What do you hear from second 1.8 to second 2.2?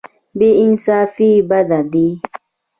دی.